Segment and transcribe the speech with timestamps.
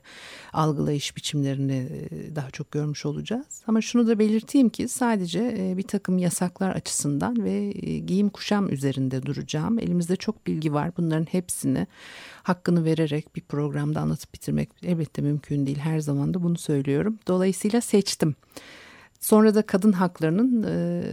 [0.53, 3.61] algılayış biçimlerini e, daha çok görmüş olacağız.
[3.67, 8.69] Ama şunu da belirteyim ki sadece e, bir takım yasaklar açısından ve e, giyim kuşam
[8.69, 9.79] üzerinde duracağım.
[9.79, 10.91] Elimizde çok bilgi var.
[10.97, 11.87] Bunların hepsini
[12.43, 15.77] hakkını vererek bir programda anlatıp bitirmek elbette mümkün değil.
[15.77, 17.19] Her zaman da bunu söylüyorum.
[17.27, 18.35] Dolayısıyla seçtim.
[19.23, 21.03] Sonra da kadın haklarının e,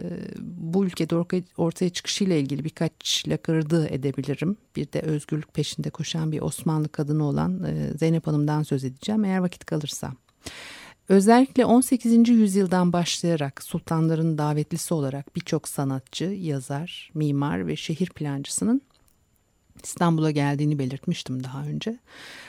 [0.40, 1.16] bu ülkede
[1.56, 4.56] ortaya çıkışıyla ilgili birkaç lakırdı edebilirim.
[4.76, 9.38] Bir de özgürlük peşinde koşan bir Osmanlı kadını olan e, Zeynep Hanım'dan söz edeceğim eğer
[9.38, 10.12] vakit kalırsa.
[11.08, 12.28] Özellikle 18.
[12.28, 18.82] yüzyıldan başlayarak sultanların davetlisi olarak birçok sanatçı, yazar, mimar ve şehir plancısının
[19.84, 21.98] İstanbul'a geldiğini belirtmiştim daha önce.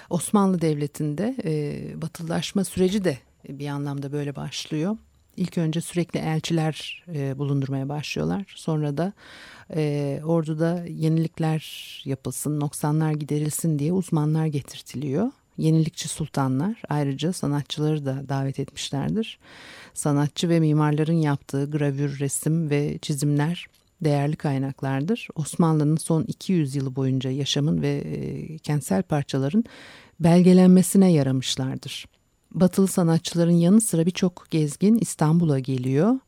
[0.10, 3.18] Osmanlı Devleti'nde e, batılılaşma süreci de
[3.50, 4.98] bir anlamda böyle başlıyor.
[5.38, 8.54] İlk önce sürekli elçiler e, bulundurmaya başlıyorlar.
[8.56, 9.14] Sonra da
[9.76, 11.64] e, orduda yenilikler
[12.06, 15.32] yapılsın, noksanlar giderilsin diye uzmanlar getirtiliyor.
[15.58, 19.40] Yenilikçi sultanlar ayrıca sanatçıları da davet etmişlerdir.
[19.94, 23.66] Sanatçı ve mimarların yaptığı gravür, resim ve çizimler
[24.02, 25.28] değerli kaynaklardır.
[25.36, 29.64] Osmanlı'nın son 200 yılı boyunca yaşamın ve e, kentsel parçaların
[30.20, 32.06] belgelenmesine yaramışlardır.
[32.52, 36.20] Batılı sanatçıların yanı sıra birçok gezgin İstanbul'a geliyor.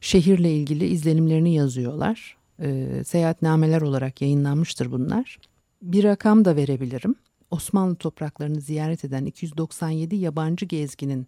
[0.00, 2.36] Şehirle ilgili izlenimlerini yazıyorlar.
[2.60, 5.38] E, seyahatnameler olarak yayınlanmıştır bunlar.
[5.82, 7.14] Bir rakam da verebilirim.
[7.50, 11.26] Osmanlı topraklarını ziyaret eden 297 yabancı gezginin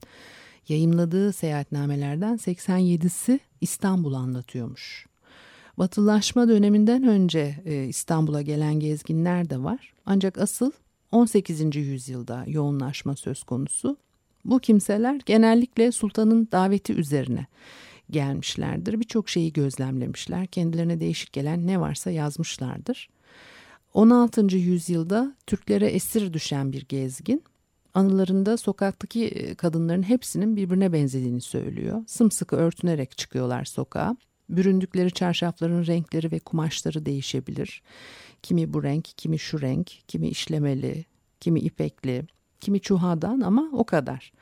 [0.69, 5.07] yayımladığı seyahatnamelerden 87'si İstanbul'u anlatıyormuş.
[5.79, 9.93] Batılılaşma döneminden önce e, İstanbul'a gelen gezginler de var.
[10.07, 10.71] Ancak asıl
[11.13, 11.77] 18.
[11.77, 13.97] yüzyılda yoğunlaşma söz konusu.
[14.45, 17.47] Bu kimseler genellikle sultanın daveti üzerine
[18.11, 19.01] gelmişlerdir.
[19.01, 20.47] Birçok şeyi gözlemlemişler.
[20.47, 23.09] Kendilerine değişik gelen ne varsa yazmışlardır.
[23.95, 24.57] 16.
[24.57, 27.43] yüzyılda Türklere esir düşen bir gezgin
[27.95, 32.05] anılarında sokaktaki e, kadınların hepsinin birbirine benzediğini söylüyor.
[32.07, 34.17] Sımsıkı örtünerek çıkıyorlar sokağa.
[34.49, 37.83] Büründükleri çarşafların renkleri ve kumaşları değişebilir.
[38.43, 41.05] Kimi bu renk, kimi şu renk, kimi işlemeli,
[41.41, 42.27] kimi ipekli,
[42.65, 44.33] kimi çuhadan ama o kadar.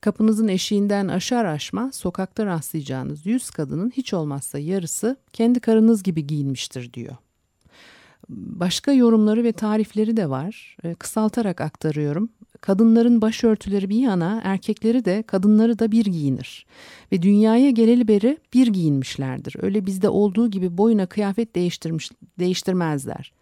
[0.00, 6.92] Kapınızın eşiğinden aşar aşma sokakta rastlayacağınız yüz kadının hiç olmazsa yarısı kendi karınız gibi giyinmiştir
[6.92, 7.16] diyor.
[8.28, 10.76] Başka yorumları ve tarifleri de var.
[10.84, 12.28] E, kısaltarak aktarıyorum.
[12.64, 16.66] Kadınların başörtüleri bir yana erkekleri de kadınları da bir giyinir.
[17.12, 19.56] Ve dünyaya geleli beri bir giyinmişlerdir.
[19.62, 23.32] Öyle bizde olduğu gibi boyuna kıyafet değiştirmiş, değiştirmezler.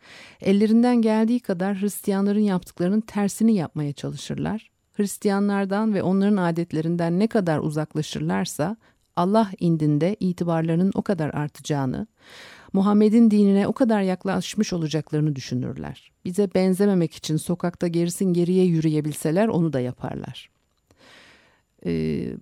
[0.41, 4.71] Ellerinden geldiği kadar Hristiyanların yaptıklarının tersini yapmaya çalışırlar.
[4.93, 8.76] Hristiyanlardan ve onların adetlerinden ne kadar uzaklaşırlarsa
[9.17, 12.06] Allah indinde itibarlarının o kadar artacağını,
[12.73, 16.13] Muhammed'in dinine o kadar yaklaşmış olacaklarını düşünürler.
[16.25, 20.51] Bize benzememek için sokakta gerisin geriye yürüyebilseler onu da yaparlar.
[21.87, 22.33] Ee,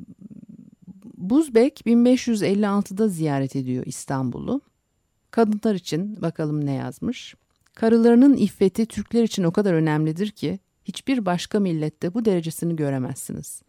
[1.16, 4.60] Buzbek 1556'da ziyaret ediyor İstanbul'u.
[5.30, 7.34] Kadınlar için bakalım ne yazmış.
[7.74, 10.58] Karılarının iffeti Türkler için o kadar önemlidir ki
[10.90, 13.62] hiçbir başka millette bu derecesini göremezsiniz.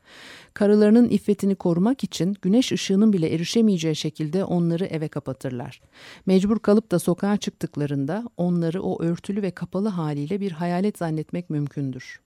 [0.54, 5.82] Karılarının iffetini korumak için güneş ışığının bile erişemeyeceği şekilde onları eve kapatırlar.
[6.26, 12.20] Mecbur kalıp da sokağa çıktıklarında onları o örtülü ve kapalı haliyle bir hayalet zannetmek mümkündür.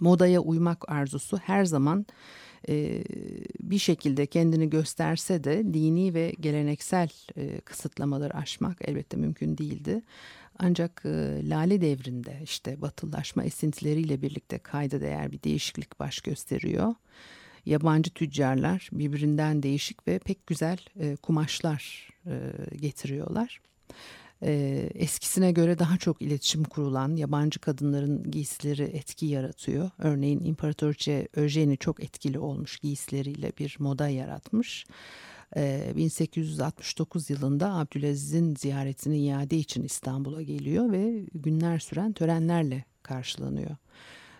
[0.00, 2.06] Modaya uymak arzusu her zaman
[2.68, 3.04] e,
[3.60, 10.02] bir şekilde kendini gösterse de dini ve geleneksel e, kısıtlamaları aşmak elbette mümkün değildi.
[10.58, 16.94] Ancak e, Lale devrinde işte batılılaşma esintileriyle birlikte kayda değer bir değişiklik baş gösteriyor.
[17.66, 22.40] Yabancı tüccarlar birbirinden değişik ve pek güzel e, kumaşlar e,
[22.76, 23.60] getiriyorlar.
[24.42, 24.50] E,
[24.94, 29.90] eskisine göre daha çok iletişim kurulan yabancı kadınların giysileri etki yaratıyor.
[29.98, 34.86] Örneğin İmparatoriçe Eugenie çok etkili olmuş giysileriyle bir moda yaratmış.
[35.56, 43.76] 1869 yılında Abdülaziz'in ziyaretini iade için İstanbul'a geliyor ve günler süren törenlerle karşılanıyor.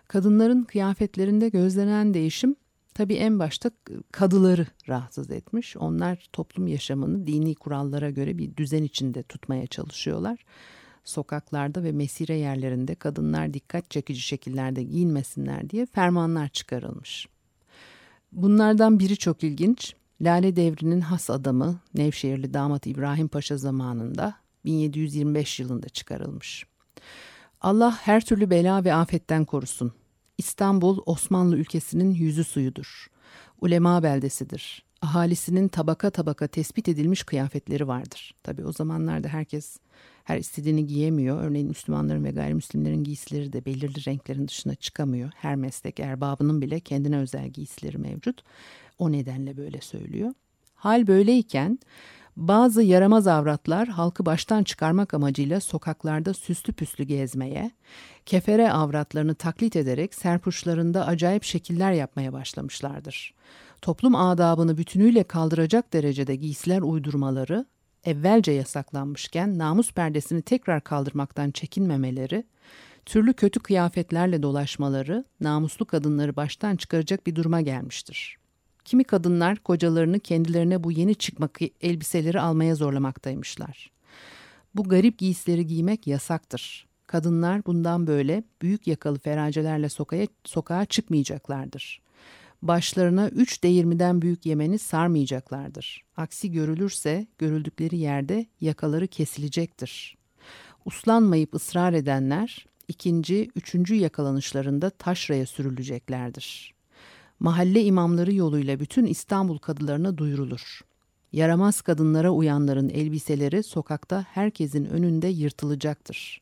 [0.08, 2.56] Kadınların kıyafetlerinde gözlenen değişim
[2.94, 3.70] tabii en başta
[4.12, 5.76] kadıları rahatsız etmiş.
[5.76, 10.44] Onlar toplum yaşamını dini kurallara göre bir düzen içinde tutmaya çalışıyorlar.
[11.04, 17.28] Sokaklarda ve mesire yerlerinde kadınlar dikkat çekici şekillerde giyinmesinler diye fermanlar çıkarılmış.
[18.32, 19.94] Bunlardan biri çok ilginç.
[20.20, 24.34] Lale devrinin has adamı Nevşehirli damat İbrahim Paşa zamanında
[24.64, 26.66] 1725 yılında çıkarılmış.
[27.60, 29.92] Allah her türlü bela ve afetten korusun.
[30.38, 33.06] İstanbul Osmanlı ülkesinin yüzü suyudur.
[33.60, 34.86] Ulema beldesidir.
[35.02, 38.34] Ahalisinin tabaka tabaka tespit edilmiş kıyafetleri vardır.
[38.42, 39.76] Tabi o zamanlarda herkes
[40.24, 41.42] her istediğini giyemiyor.
[41.42, 45.30] Örneğin Müslümanların ve gayrimüslimlerin giysileri de belirli renklerin dışına çıkamıyor.
[45.36, 48.42] Her meslek erbabının bile kendine özel giysileri mevcut.
[48.98, 50.34] O nedenle böyle söylüyor.
[50.74, 51.78] Hal böyleyken
[52.36, 57.70] bazı yaramaz avratlar halkı baştan çıkarmak amacıyla sokaklarda süslü püslü gezmeye,
[58.26, 63.34] kefere avratlarını taklit ederek serpuçlarında acayip şekiller yapmaya başlamışlardır.
[63.82, 67.66] Toplum adabını bütünüyle kaldıracak derecede giysiler uydurmaları,
[68.04, 72.44] evvelce yasaklanmışken namus perdesini tekrar kaldırmaktan çekinmemeleri,
[73.06, 78.38] türlü kötü kıyafetlerle dolaşmaları namuslu kadınları baştan çıkaracak bir duruma gelmiştir.
[78.86, 83.90] Kimi kadınlar kocalarını kendilerine bu yeni çıkmak elbiseleri almaya zorlamaktaymışlar.
[84.74, 86.86] Bu garip giysileri giymek yasaktır.
[87.06, 92.02] Kadınlar bundan böyle büyük yakalı feracelerle sokağa, sokağa çıkmayacaklardır.
[92.62, 96.04] Başlarına üç değirmiden büyük yemeni sarmayacaklardır.
[96.16, 100.16] Aksi görülürse görüldükleri yerde yakaları kesilecektir.
[100.84, 106.75] Uslanmayıp ısrar edenler ikinci, üçüncü yakalanışlarında taşraya sürüleceklerdir
[107.40, 110.80] mahalle imamları yoluyla bütün İstanbul kadılarına duyurulur.
[111.32, 116.40] Yaramaz kadınlara uyanların elbiseleri sokakta herkesin önünde yırtılacaktır.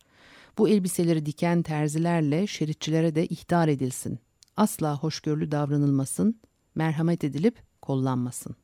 [0.59, 4.19] Bu elbiseleri diken terzilerle şeritçilere de ihtar edilsin.
[4.57, 6.41] Asla hoşgörülü davranılmasın,
[6.75, 8.57] merhamet edilip kollanmasın.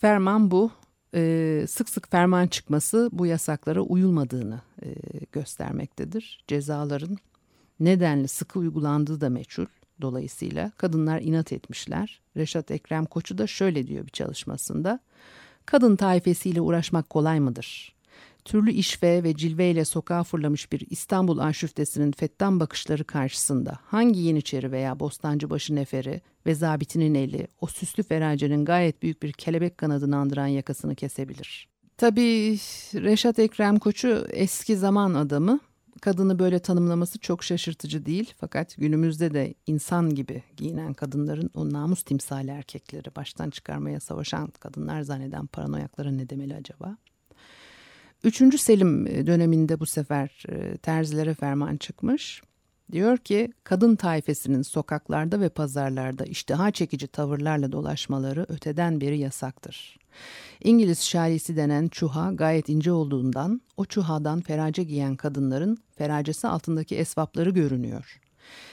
[0.00, 0.70] Ferman bu.
[1.14, 4.94] Ee, sık sık ferman çıkması bu yasaklara uyulmadığını e,
[5.32, 6.44] göstermektedir.
[6.48, 7.18] Cezaların
[7.80, 9.66] nedenli sıkı uygulandığı da meçhul.
[10.02, 12.20] Dolayısıyla kadınlar inat etmişler.
[12.36, 15.00] Reşat Ekrem Koçu da şöyle diyor bir çalışmasında.
[15.66, 17.94] Kadın taifesiyle uğraşmak kolay mıdır?
[18.44, 25.00] Türlü işve ve cilveyle sokağa fırlamış bir İstanbul anşüftesinin fettan bakışları karşısında hangi Yeniçeri veya
[25.00, 30.94] Bostancıbaşı neferi ve zabitinin eli o süslü feracenin gayet büyük bir kelebek kanadını andıran yakasını
[30.94, 31.68] kesebilir?
[31.96, 32.58] Tabii
[32.94, 35.60] Reşat Ekrem Koçu eski zaman adamı
[36.00, 38.34] kadını böyle tanımlaması çok şaşırtıcı değil.
[38.38, 45.02] Fakat günümüzde de insan gibi giyinen kadınların o namus timsali erkekleri baştan çıkarmaya savaşan kadınlar
[45.02, 46.96] zanneden paranoyaklara ne demeli acaba?
[48.24, 52.42] Üçüncü Selim döneminde bu sefer e, terzilere ferman çıkmış.
[52.92, 59.98] Diyor ki kadın taifesinin sokaklarda ve pazarlarda iştiha çekici tavırlarla dolaşmaları öteden beri yasaktır.
[60.64, 67.50] İngiliz şalisi denen çuha gayet ince olduğundan o çuhadan ferace giyen kadınların feracesi altındaki esvapları
[67.50, 68.20] görünüyor.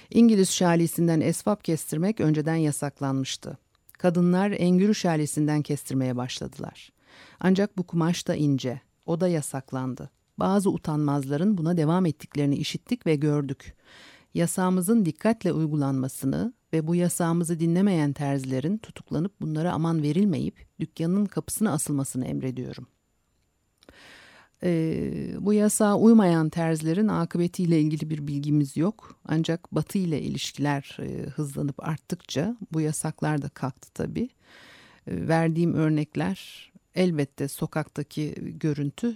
[0.09, 3.57] İngiliz şalisinden esvap kestirmek önceden yasaklanmıştı.
[3.93, 6.91] Kadınlar engürü şalisinden kestirmeye başladılar.
[7.39, 10.09] Ancak bu kumaş da ince, o da yasaklandı.
[10.39, 13.75] Bazı utanmazların buna devam ettiklerini işittik ve gördük.
[14.34, 22.25] Yasağımızın dikkatle uygulanmasını ve bu yasağımızı dinlemeyen terzilerin tutuklanıp bunlara aman verilmeyip dükkanın kapısına asılmasını
[22.25, 22.88] emrediyorum.
[24.63, 29.20] Ee, bu yasağa uymayan terzilerin akıbetiyle ilgili bir bilgimiz yok.
[29.25, 34.29] Ancak Batı ile ilişkiler e, hızlanıp arttıkça bu yasaklar da kalktı tabii.
[35.08, 39.16] E, verdiğim örnekler elbette sokaktaki görüntü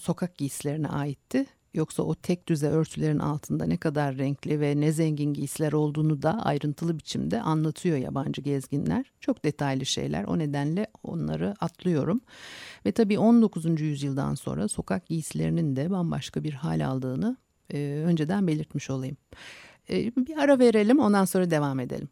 [0.00, 1.46] sokak giysilerine aitti.
[1.74, 6.44] Yoksa o tek düze örtülerin altında ne kadar renkli ve ne zengin giysiler olduğunu da
[6.44, 9.12] ayrıntılı biçimde anlatıyor yabancı gezginler.
[9.20, 12.20] Çok detaylı şeyler o nedenle onları atlıyorum.
[12.86, 13.80] Ve tabii 19.
[13.80, 17.36] yüzyıldan sonra sokak giysilerinin de bambaşka bir hal aldığını
[17.74, 19.16] e, önceden belirtmiş olayım.
[19.90, 22.08] E, bir ara verelim ondan sonra devam edelim.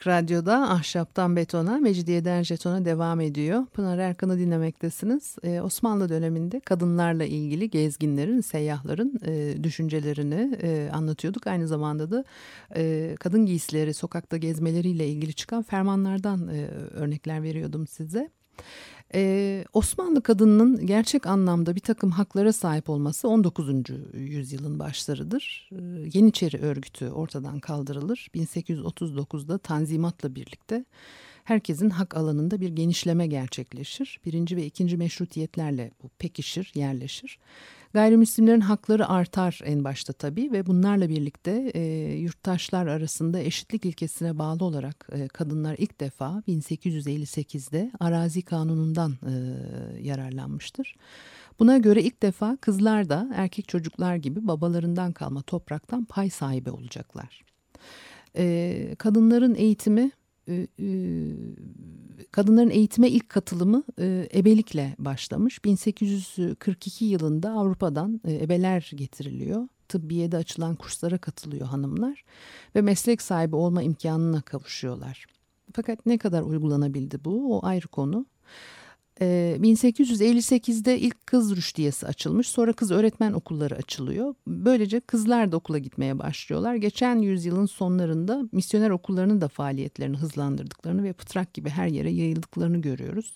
[0.00, 3.66] Açık Radyo'da Ahşaptan Betona, Mecidiyeden Jeton'a devam ediyor.
[3.66, 5.36] Pınar Erkan'ı dinlemektesiniz.
[5.42, 11.46] Ee, Osmanlı döneminde kadınlarla ilgili gezginlerin, seyyahların e, düşüncelerini e, anlatıyorduk.
[11.46, 12.24] Aynı zamanda da
[12.76, 18.30] e, kadın giysileri, sokakta gezmeleriyle ilgili çıkan fermanlardan e, örnekler veriyordum size.
[19.14, 23.68] Ee, Osmanlı kadınının gerçek anlamda bir takım haklara sahip olması 19.
[24.12, 25.70] yüzyılın başlarıdır.
[25.72, 25.76] Ee,
[26.12, 28.28] Yeniçeri örgütü ortadan kaldırılır.
[28.34, 30.84] 1839'da Tanzimat'la birlikte
[31.44, 34.20] herkesin hak alanında bir genişleme gerçekleşir.
[34.24, 37.38] Birinci ve ikinci meşrutiyetlerle bu pekişir, yerleşir.
[37.94, 41.80] Gayrimüslimlerin hakları artar en başta tabii ve bunlarla birlikte e,
[42.12, 49.32] yurttaşlar arasında eşitlik ilkesine bağlı olarak e, kadınlar ilk defa 1858'de arazi kanunundan e,
[50.02, 50.96] yararlanmıştır.
[51.58, 57.44] Buna göre ilk defa kızlar da erkek çocuklar gibi babalarından kalma topraktan pay sahibi olacaklar.
[58.36, 60.10] E, kadınların eğitimi
[62.32, 65.64] kadınların eğitime ilk katılımı e, ebelikle başlamış.
[65.64, 69.68] 1842 yılında Avrupa'dan ebeler getiriliyor.
[69.88, 72.24] Tıbbiyede açılan kurslara katılıyor hanımlar
[72.74, 75.26] ve meslek sahibi olma imkanına kavuşuyorlar.
[75.72, 78.26] Fakat ne kadar uygulanabildi bu o ayrı konu.
[79.20, 82.48] 1858'de ee, ilk kız rüştiyesi açılmış.
[82.48, 84.34] Sonra kız öğretmen okulları açılıyor.
[84.46, 86.74] Böylece kızlar da okula gitmeye başlıyorlar.
[86.74, 93.34] Geçen yüzyılın sonlarında misyoner okullarının da faaliyetlerini hızlandırdıklarını ve pıtrak gibi her yere yayıldıklarını görüyoruz.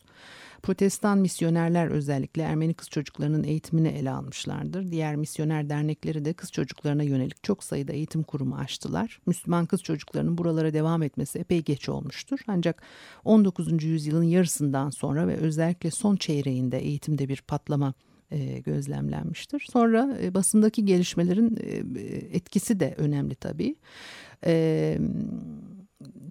[0.64, 4.90] Protestan misyonerler özellikle Ermeni kız çocuklarının eğitimini ele almışlardır.
[4.90, 9.21] Diğer misyoner dernekleri de kız çocuklarına yönelik çok sayıda eğitim kurumu açtılar.
[9.26, 12.40] Müslüman kız çocuklarının buralara devam etmesi epey geç olmuştur.
[12.47, 12.83] Ancak
[13.25, 13.85] 19.
[13.85, 17.94] yüzyılın yarısından sonra ve özellikle son çeyreğinde eğitimde bir patlama
[18.30, 19.66] e, gözlemlenmiştir.
[19.73, 21.59] Sonra e, basındaki gelişmelerin
[21.97, 22.06] e,
[22.37, 23.76] etkisi de önemli tabii.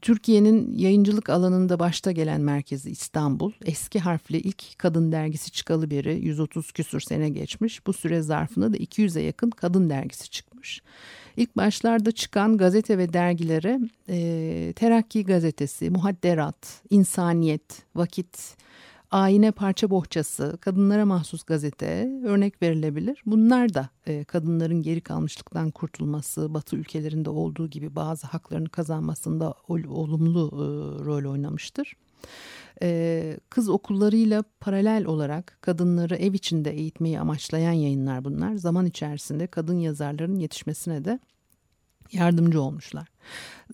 [0.03, 3.51] Türkiye'nin yayıncılık alanında başta gelen merkezi İstanbul.
[3.65, 7.87] Eski harfli ilk kadın dergisi çıkalı beri 130 küsur sene geçmiş.
[7.87, 10.81] Bu süre zarfında da 200'e yakın kadın dergisi çıkmış.
[11.37, 13.79] İlk başlarda çıkan gazete ve dergilere
[14.09, 18.55] e, Terakki Gazetesi, Muhadderat, İnsaniyet, Vakit,
[19.13, 23.23] Ayine Parça Bohçası, kadınlara mahsus gazete örnek verilebilir.
[23.25, 29.79] Bunlar da e, kadınların geri kalmışlıktan kurtulması, Batı ülkelerinde olduğu gibi bazı haklarını kazanmasında ol,
[29.89, 30.65] olumlu e,
[31.05, 31.93] rol oynamıştır.
[32.81, 38.55] E, kız okullarıyla paralel olarak kadınları ev içinde eğitmeyi amaçlayan yayınlar bunlar.
[38.55, 41.19] Zaman içerisinde kadın yazarların yetişmesine de
[42.11, 43.07] yardımcı olmuşlar.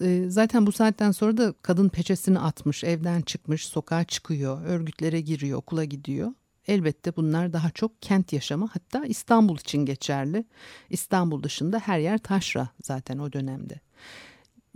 [0.01, 5.57] Ee, zaten bu saatten sonra da kadın peçesini atmış, evden çıkmış, sokağa çıkıyor, örgütlere giriyor,
[5.57, 6.33] okula gidiyor.
[6.67, 10.45] Elbette bunlar daha çok kent yaşamı hatta İstanbul için geçerli.
[10.89, 13.79] İstanbul dışında her yer taşra zaten o dönemde.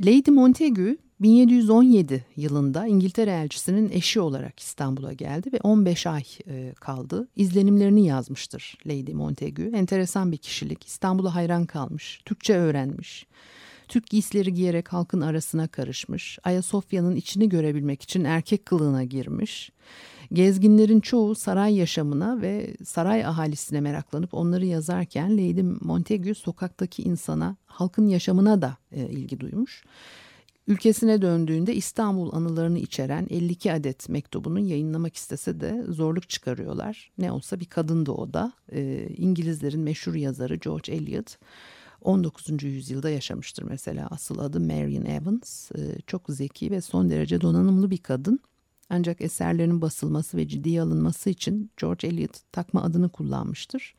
[0.05, 7.27] Lady Montagu 1717 yılında İngiltere elçisinin eşi olarak İstanbul'a geldi ve 15 ay e, kaldı.
[7.35, 9.61] İzlenimlerini yazmıştır Lady Montagu.
[9.61, 10.87] Enteresan bir kişilik.
[10.87, 13.25] İstanbul'a hayran kalmış, Türkçe öğrenmiş.
[13.87, 16.39] Türk giysileri giyerek halkın arasına karışmış.
[16.43, 19.71] Ayasofya'nın içini görebilmek için erkek kılığına girmiş.
[20.33, 28.07] Gezginlerin çoğu saray yaşamına ve saray ahalisine meraklanıp onları yazarken Lady Montagu sokaktaki insana, halkın
[28.07, 29.83] yaşamına da e, ilgi duymuş.
[30.67, 37.11] Ülkesine döndüğünde İstanbul anılarını içeren 52 adet mektubunu yayınlamak istese de zorluk çıkarıyorlar.
[37.17, 38.53] Ne olsa bir kadındı o da.
[38.71, 41.37] E, İngilizlerin meşhur yazarı George Eliot
[42.01, 42.63] 19.
[42.63, 44.07] yüzyılda yaşamıştır mesela.
[44.11, 45.71] Asıl adı Marian Evans.
[45.71, 48.39] E, çok zeki ve son derece donanımlı bir kadın.
[48.89, 53.95] Ancak eserlerinin basılması ve ciddiye alınması için George Eliot takma adını kullanmıştır.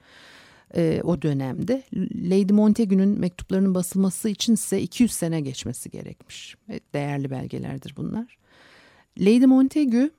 [0.77, 1.83] E, o dönemde
[2.15, 6.57] Lady Montagu'nun mektuplarının basılması için ise 200 sene geçmesi gerekmiş.
[6.69, 8.39] E, değerli belgelerdir bunlar.
[9.19, 10.11] Lady Montagu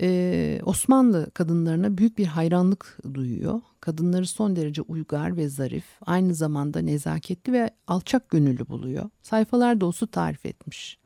[0.00, 3.60] e, Osmanlı kadınlarına büyük bir hayranlık duyuyor.
[3.80, 9.10] Kadınları son derece uygar ve zarif, aynı zamanda nezaketli ve alçak gönüllü buluyor.
[9.22, 10.98] Sayfalar dolusu tarif etmiş.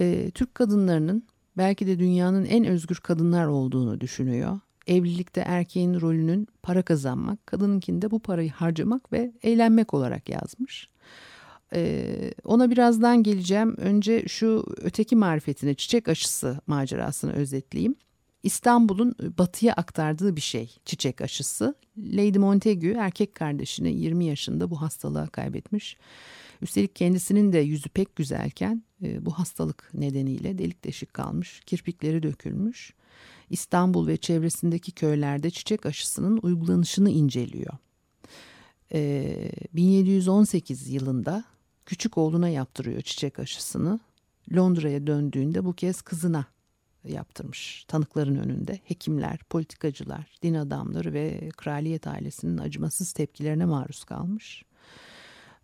[0.00, 1.24] E, Türk kadınlarının
[1.60, 4.60] belki de dünyanın en özgür kadınlar olduğunu düşünüyor.
[4.86, 10.88] Evlilikte erkeğin rolünün para kazanmak, kadınınkinde bu parayı harcamak ve eğlenmek olarak yazmış.
[11.74, 13.76] Ee, ona birazdan geleceğim.
[13.78, 17.94] Önce şu öteki marifetine, çiçek aşısı macerasını özetleyeyim.
[18.42, 21.74] İstanbul'un batıya aktardığı bir şey çiçek aşısı.
[21.98, 25.96] Lady Montagu erkek kardeşini 20 yaşında bu hastalığa kaybetmiş.
[26.62, 32.94] Üstelik kendisinin de yüzü pek güzelken e, bu hastalık nedeniyle delik deşik kalmış, kirpikleri dökülmüş.
[33.50, 37.74] İstanbul ve çevresindeki köylerde çiçek aşısının uygulanışını inceliyor.
[38.92, 41.44] E, 1718 yılında
[41.86, 44.00] küçük oğluna yaptırıyor çiçek aşısını.
[44.56, 46.46] Londra'ya döndüğünde bu kez kızına
[47.04, 48.80] yaptırmış tanıkların önünde.
[48.84, 54.64] Hekimler, politikacılar, din adamları ve kraliyet ailesinin acımasız tepkilerine maruz kalmış.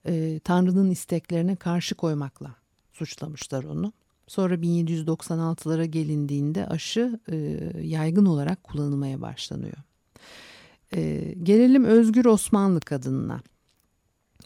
[0.07, 2.55] Ee, Tanrı'nın isteklerine karşı koymakla
[2.93, 3.93] suçlamışlar onu.
[4.27, 7.37] Sonra 1796'lara gelindiğinde aşı e,
[7.83, 9.77] yaygın olarak kullanılmaya başlanıyor.
[10.95, 13.41] E, gelelim Özgür Osmanlı kadınına.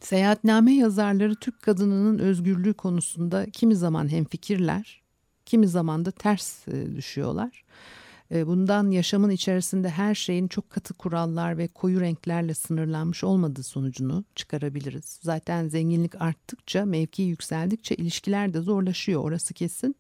[0.01, 5.03] Seyahatname yazarları Türk kadınının özgürlüğü konusunda kimi zaman hemfikirler,
[5.47, 7.65] kimi zaman da ters e, düşüyorlar.
[7.67, 8.00] E,
[8.31, 15.19] bundan yaşamın içerisinde her şeyin çok katı kurallar ve koyu renklerle sınırlanmış olmadığı sonucunu çıkarabiliriz.
[15.23, 19.97] Zaten zenginlik arttıkça, mevki yükseldikçe ilişkiler de zorlaşıyor orası kesin.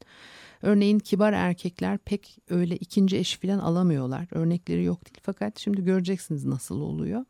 [0.62, 4.28] Örneğin kibar erkekler pek öyle ikinci eş falan alamıyorlar.
[4.30, 7.24] Örnekleri yok değil fakat şimdi göreceksiniz nasıl oluyor.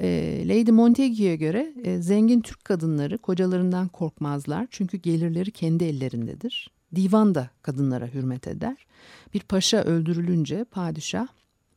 [0.00, 6.70] E, Lady Montague'ye göre e, zengin Türk kadınları kocalarından korkmazlar çünkü gelirleri kendi ellerindedir.
[6.94, 8.86] Divan da kadınlara hürmet eder.
[9.34, 11.28] Bir paşa öldürülünce padişah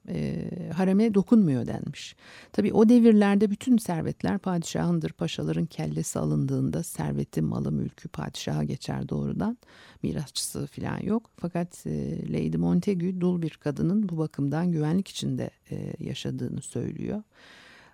[0.10, 2.16] e, hareme dokunmuyor denmiş.
[2.52, 5.12] Tabi o devirlerde bütün servetler padişahındır.
[5.12, 9.58] Paşaların kellesi alındığında serveti, malı, mülkü padişaha geçer doğrudan.
[10.04, 11.30] Mirasçısı falan yok.
[11.38, 17.24] Fakat e, Lady Montagu dul bir kadının bu bakımdan güvenlik içinde e, yaşadığını söylüyor.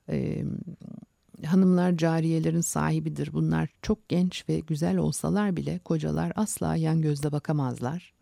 [0.10, 0.44] E,
[1.46, 3.34] hanımlar cariyelerin sahibidir.
[3.34, 8.14] Bunlar çok genç ve güzel olsalar bile kocalar asla yan gözle bakamazlar.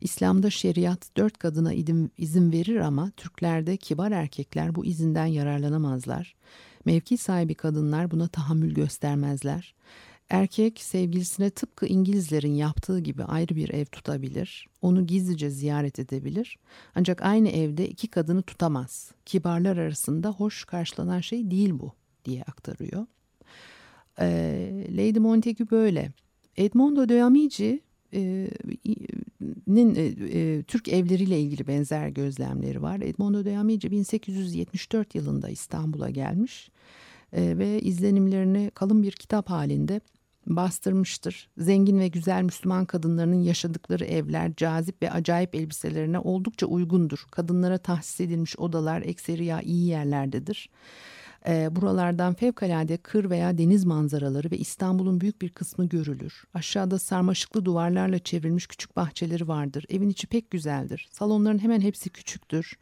[0.00, 1.72] İslam'da şeriat dört kadına
[2.18, 6.34] izin verir ama Türklerde kibar erkekler bu izinden yararlanamazlar.
[6.84, 9.74] Mevki sahibi kadınlar buna tahammül göstermezler.
[10.30, 14.66] Erkek sevgilisine tıpkı İngilizlerin yaptığı gibi ayrı bir ev tutabilir.
[14.82, 16.58] Onu gizlice ziyaret edebilir.
[16.94, 19.12] Ancak aynı evde iki kadını tutamaz.
[19.26, 23.06] Kibarlar arasında hoş karşılanan şey değil bu diye aktarıyor.
[24.20, 26.12] E, Lady Montagu böyle.
[26.56, 27.80] Edmondo de Amici
[29.66, 30.02] nin e,
[30.38, 33.00] e, Türk evleriyle ilgili benzer gözlemleri var.
[33.00, 36.70] Edmondo de Amici 1874 yılında İstanbul'a gelmiş
[37.32, 40.00] e, ve izlenimlerini kalın bir kitap halinde
[40.46, 41.48] bastırmıştır.
[41.58, 47.26] Zengin ve güzel Müslüman kadınlarının yaşadıkları evler cazip ve acayip elbiselerine oldukça uygundur.
[47.30, 50.70] Kadınlara tahsis edilmiş odalar ekseriya iyi yerlerdedir.
[51.48, 56.44] E, buralardan fevkalade kır veya deniz manzaraları ve İstanbul'un büyük bir kısmı görülür.
[56.54, 59.84] Aşağıda sarmaşıklı duvarlarla çevrilmiş küçük bahçeleri vardır.
[59.88, 61.08] Evin içi pek güzeldir.
[61.12, 62.78] Salonların hemen hepsi küçüktür.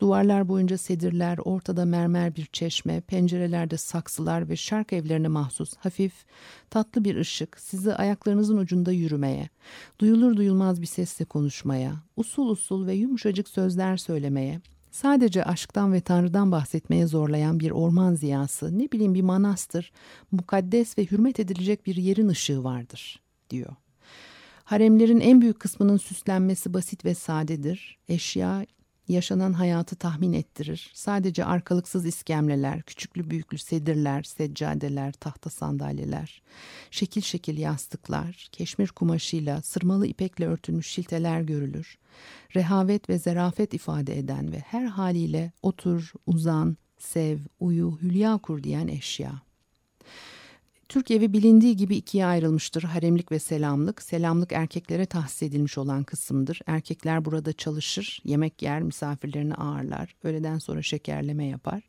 [0.00, 6.12] Duvarlar boyunca sedirler, ortada mermer bir çeşme, pencerelerde saksılar ve şark evlerine mahsus hafif,
[6.70, 9.48] tatlı bir ışık sizi ayaklarınızın ucunda yürümeye,
[10.00, 16.52] duyulur duyulmaz bir sesle konuşmaya, usul usul ve yumuşacık sözler söylemeye, Sadece aşktan ve Tanrı'dan
[16.52, 19.92] bahsetmeye zorlayan bir orman ziyası, ne bileyim bir manastır,
[20.32, 23.72] mukaddes ve hürmet edilecek bir yerin ışığı vardır, diyor.
[24.64, 27.98] Haremlerin en büyük kısmının süslenmesi basit ve sadedir.
[28.08, 28.66] Eşya
[29.08, 30.90] yaşanan hayatı tahmin ettirir.
[30.94, 36.42] Sadece arkalıksız iskemleler, küçüklü büyüklü sedirler, seccadeler, tahta sandalyeler,
[36.90, 41.98] şekil şekil yastıklar, keşmir kumaşıyla, sırmalı ipekle örtülmüş şilteler görülür.
[42.56, 48.88] Rehavet ve zerafet ifade eden ve her haliyle otur, uzan, sev, uyu, hülya kur diyen
[48.88, 49.42] eşya.
[50.88, 52.82] Türk evi bilindiği gibi ikiye ayrılmıştır.
[52.82, 54.02] Haremlik ve selamlık.
[54.02, 56.60] Selamlık erkeklere tahsis edilmiş olan kısımdır.
[56.66, 60.14] Erkekler burada çalışır, yemek yer, misafirlerini ağırlar.
[60.24, 61.82] Öğleden sonra şekerleme yapar.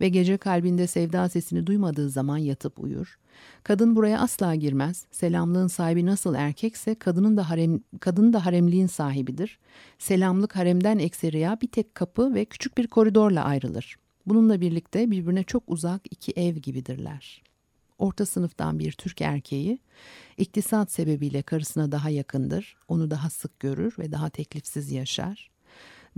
[0.00, 3.18] Ve gece kalbinde sevda sesini duymadığı zaman yatıp uyur.
[3.62, 5.06] Kadın buraya asla girmez.
[5.10, 9.58] Selamlığın sahibi nasıl erkekse kadının da harem kadın da haremliğin sahibidir.
[9.98, 13.96] Selamlık haremden ekseriya bir tek kapı ve küçük bir koridorla ayrılır.
[14.26, 17.46] Bununla birlikte birbirine çok uzak iki ev gibidirler
[17.98, 19.78] orta sınıftan bir Türk erkeği
[20.36, 25.50] iktisat sebebiyle karısına daha yakındır, onu daha sık görür ve daha teklifsiz yaşar.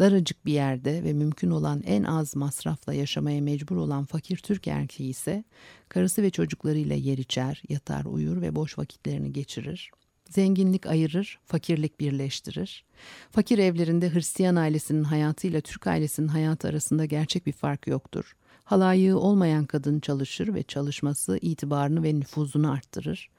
[0.01, 5.11] Daracık bir yerde ve mümkün olan en az masrafla yaşamaya mecbur olan fakir Türk erkeği
[5.11, 5.45] ise
[5.89, 9.91] karısı ve çocuklarıyla yer içer, yatar, uyur ve boş vakitlerini geçirir.
[10.31, 12.85] Zenginlik ayırır, fakirlik birleştirir.
[13.31, 18.37] Fakir evlerinde Hristiyan ailesinin hayatıyla Türk ailesinin hayatı arasında gerçek bir fark yoktur.
[18.69, 23.31] Halayığı olmayan kadın çalışır ve çalışması itibarını ve nüfuzunu arttırır.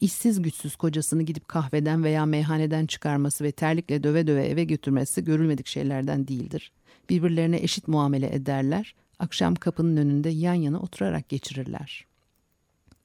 [0.00, 5.66] İşsiz güçsüz kocasını gidip kahveden veya meyhaneden çıkarması ve terlikle döve döve eve götürmesi görülmedik
[5.66, 6.72] şeylerden değildir.
[7.10, 12.06] Birbirlerine eşit muamele ederler, akşam kapının önünde yan yana oturarak geçirirler,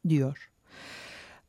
[0.09, 0.51] diyor